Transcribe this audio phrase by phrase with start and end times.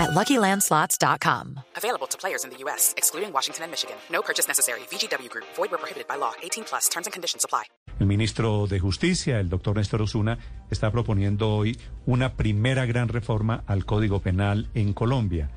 [0.00, 1.60] at LuckyLandSlots.com.
[1.76, 3.96] Available to players in the U.S., excluding Washington and Michigan.
[4.10, 4.80] No purchase necessary.
[4.90, 5.46] VGW Group.
[5.56, 6.32] Void where prohibited by law.
[6.42, 6.88] 18 plus.
[6.88, 7.64] Terms and conditions apply.
[8.00, 10.38] El ministro de Justicia, el doctor Néstor Osuna,
[10.70, 15.50] está proponiendo hoy una primera gran reforma al Código Penal en Colombia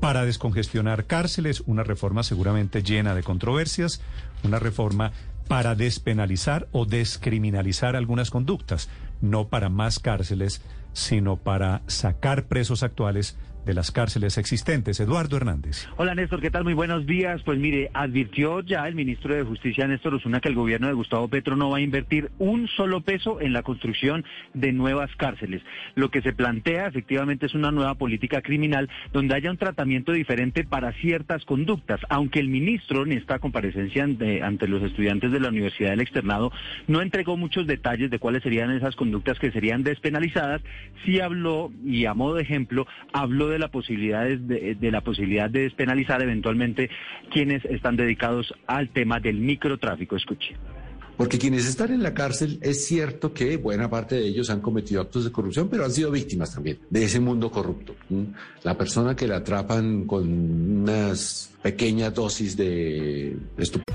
[0.00, 4.00] para descongestionar cárceles, una reforma seguramente llena de controversias,
[4.42, 5.12] una reforma
[5.46, 8.88] para despenalizar o descriminalizar algunas conductas,
[9.20, 10.62] no para más cárceles,
[10.94, 15.00] sino para sacar presos actuales de las cárceles existentes.
[15.00, 15.88] Eduardo Hernández.
[15.96, 16.64] Hola Néstor, ¿qué tal?
[16.64, 17.42] Muy buenos días.
[17.44, 21.28] Pues mire, advirtió ya el ministro de Justicia, Néstor Osuna, que el gobierno de Gustavo
[21.28, 24.24] Petro no va a invertir un solo peso en la construcción
[24.54, 25.62] de nuevas cárceles.
[25.94, 30.64] Lo que se plantea efectivamente es una nueva política criminal donde haya un tratamiento diferente
[30.64, 35.48] para ciertas conductas, aunque el ministro en esta comparecencia ante, ante los estudiantes de la
[35.48, 36.52] Universidad del Externado
[36.86, 40.62] no entregó muchos detalles de cuáles serían esas conductas que serían despenalizadas,
[41.04, 45.50] sí habló, y a modo de ejemplo, habló de la posibilidad de, de, la posibilidad
[45.50, 46.90] de despenalizar eventualmente
[47.32, 50.16] quienes están dedicados al tema del microtráfico.
[50.16, 50.56] Escuche.
[51.16, 55.02] Porque quienes están en la cárcel, es cierto que buena parte de ellos han cometido
[55.02, 57.94] actos de corrupción, pero han sido víctimas también de ese mundo corrupto.
[58.62, 63.36] La persona que la atrapan con unas pequeñas dosis de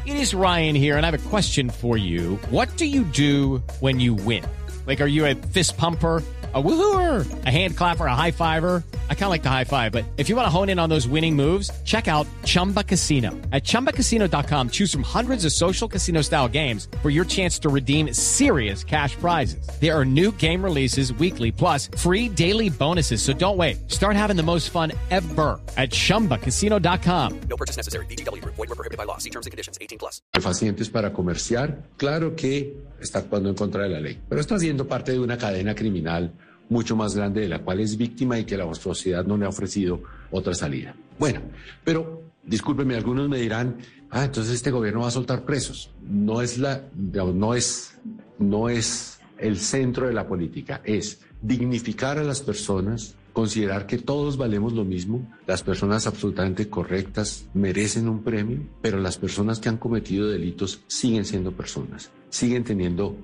[0.06, 2.38] It is Ryan here, and I have a question for you.
[2.52, 4.44] What do you do when you win?
[4.86, 6.22] Like, are you a fist pumper?
[6.56, 8.82] a woohooer, a hand clapper, a high fiver.
[9.10, 10.90] I kind of like the high five, but if you want to hone in on
[10.90, 13.32] those winning moves, check out Chumba Casino.
[13.52, 18.14] At ChumbaCasino.com, choose from hundreds of social casino style games for your chance to redeem
[18.14, 19.68] serious cash prizes.
[19.82, 23.24] There are new game releases weekly, plus free daily bonuses.
[23.24, 23.92] So don't wait.
[23.92, 27.40] Start having the most fun ever at ChumbaCasino.com.
[27.50, 28.06] No purchase necessary.
[28.06, 28.46] BGW.
[28.46, 29.18] Void were prohibited by law.
[29.18, 29.80] See terms and conditions.
[29.82, 30.22] 18 plus.
[30.32, 34.88] Pacientes para comerciar, claro que está actuando en contra de la ley, pero está siendo
[34.88, 36.34] parte de una cadena criminal
[36.70, 39.50] mucho más grande de la cual es víctima y que la sociedad no le ha
[39.50, 40.96] ofrecido otra salida.
[41.20, 41.42] Bueno,
[41.84, 43.78] pero discúlpenme, algunos me dirán,
[44.10, 45.92] ah, entonces este gobierno va a soltar presos.
[46.02, 47.98] No es la, no es,
[48.40, 54.38] no es el centro de la política, es dignificar a las personas, considerar que todos
[54.38, 59.78] valemos lo mismo, las personas absolutamente correctas merecen un premio, pero las personas que han
[59.78, 63.18] cometido delitos siguen siendo personas, siguen teniendo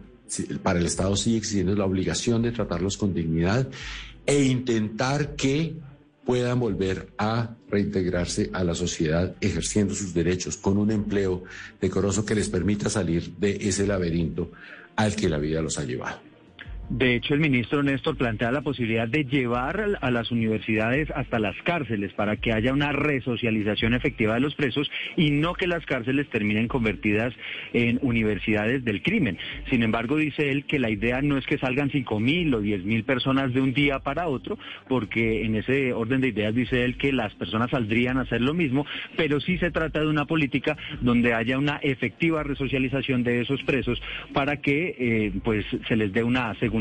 [0.64, 3.68] para el Estado sigue existiendo la obligación de tratarlos con dignidad
[4.26, 5.76] e intentar que
[6.26, 11.44] puedan volver a reintegrarse a la sociedad ejerciendo sus derechos con un empleo
[11.80, 14.52] decoroso que les permita salir de ese laberinto
[14.96, 16.31] al que la vida los ha llevado.
[16.94, 21.56] De hecho, el ministro Néstor plantea la posibilidad de llevar a las universidades hasta las
[21.64, 26.28] cárceles para que haya una resocialización efectiva de los presos y no que las cárceles
[26.28, 27.34] terminen convertidas
[27.72, 29.38] en universidades del crimen.
[29.70, 32.84] Sin embargo, dice él que la idea no es que salgan cinco mil o diez
[32.84, 34.60] mil personas de un día para otro,
[34.90, 38.54] porque en ese orden de ideas dice él que las personas saldrían a hacer lo
[38.54, 38.86] mismo,
[39.16, 44.02] pero sí se trata de una política donde haya una efectiva resocialización de esos presos
[44.34, 46.81] para que eh, pues se les dé una segunda